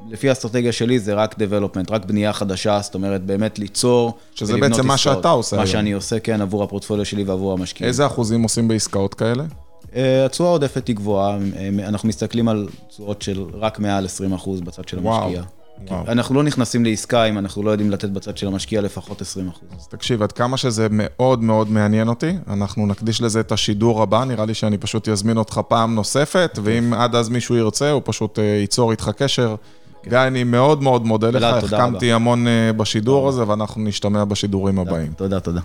[0.09, 4.87] לפי האסטרטגיה שלי זה רק development, רק בנייה חדשה, זאת אומרת באמת ליצור שזה בעצם
[4.87, 5.73] מה שאתה עושה מה היום.
[5.73, 7.89] שאני עושה, כן, עבור הפורטפוליו שלי ועבור המשקיעים.
[7.89, 9.45] איזה אחוזים עושים בעסקאות כאלה?
[9.97, 14.61] אה, התשואה העודפת היא גבוהה, אה, אנחנו מסתכלים על תשואות של רק מעל 20 אחוז
[14.61, 15.43] בצד של המשקיע.
[15.89, 16.05] וואו.
[16.09, 19.69] אנחנו לא נכנסים לעסקה אם אנחנו לא יודעים לתת בצד של המשקיע לפחות 20 אחוז.
[19.79, 24.25] אז תקשיב, עד כמה שזה מאוד מאוד מעניין אותי, אנחנו נקדיש לזה את השידור הבא,
[24.25, 28.39] נראה לי שאני פשוט אזמין אותך פעם נוספת, ואם עד אז מישהו ירצה, הוא פשוט
[28.39, 29.55] אה, ייצור איתך קשר.
[30.09, 35.13] גיא, אני מאוד מאוד מודה לך, החכמתי המון אה, בשידור הזה, ואנחנו נשתמע בשידורים הבאים.
[35.17, 35.61] תודה, תודה.